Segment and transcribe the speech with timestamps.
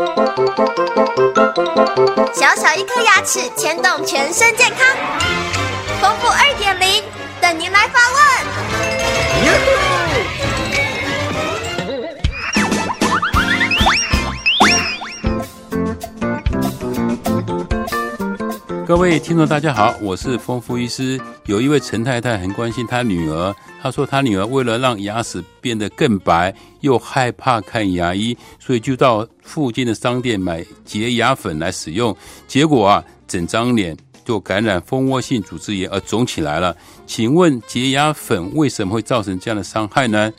[0.00, 0.06] 小
[2.56, 4.78] 小一颗牙齿牵动全身健康，
[6.00, 7.04] 丰富二点零
[7.38, 8.20] 等您来发问。
[18.86, 21.20] 各位听众，大家好，我是丰富医师。
[21.50, 23.52] 有一位陈太太很关心她女儿。
[23.82, 32.16] 她说，她女儿为了让牙齿变得更白，又害怕看牙医，所以就到附近的商店买洁牙粉来使用。
[32.46, 36.76] 结果啊，整张脸就感染蜂窝性组织炎而肿起来了。
[37.04, 40.32] 请问洁牙粉为什么会造成这样的伤害呢？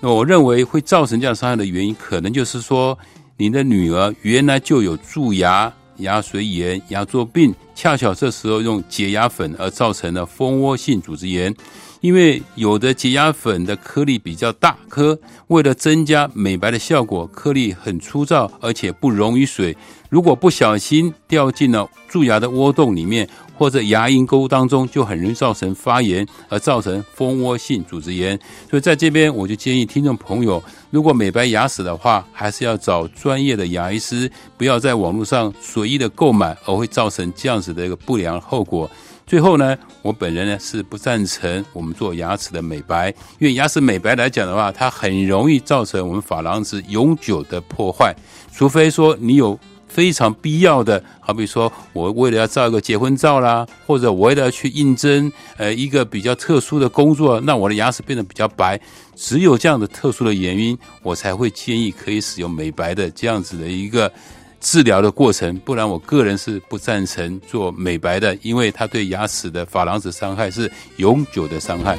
[0.00, 2.98] 那我认为会造成这样伤害的原因，可能就是说，
[3.36, 11.54] 你的女儿原来就有蛀牙、牙髓炎、牙周病，恰巧这时候用洁牙粉而造成了蜂窝性组织炎。
[12.02, 19.76] 因为有的洁牙粉的颗粒比较大颗，为了增加美白的效果，颗粒很粗糙，而且不溶于水。
[20.08, 28.38] 如果不小心掉进了蛀牙的窝洞里面，或者牙龈沟当中，就很容易造成发炎，而造成蜂窝性组织炎。
[28.70, 38.90] 所以在这边，我就建议听众朋友，如果美白牙齿的话，还是要找专业的牙医师，不要在网络上随意的购买，而会造成这样子的一个不良后果。
[39.26, 48.12] 最后呢，我本人呢是不赞成我们做牙齿的美白，因为牙齿美白来讲的话，它很容易造成我们珐琅质永久的破坏，
[48.52, 58.80] 除非说你有非常必要的，好比说我为了要照一个结婚照啦，或者我为了要去应征呃一个比较特殊的工作，那我的牙齿变得比较白，
[59.14, 64.12] 只有这样的特殊的原因，我才会建议可以使用美白的这样子的一个。
[64.60, 71.98] 治疗的过程，不然我个人是不赞成做美白的，因为它对牙齿的珐琅质伤害是永久的伤害。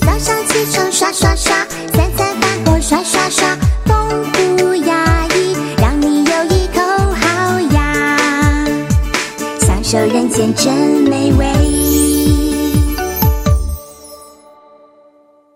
[0.00, 6.80] 早上起床刷刷刷，三餐饭后刷刷刷，丰富牙医让你有一口
[7.12, 8.16] 好牙，
[9.58, 10.72] 享受人间真
[11.08, 11.83] 美味。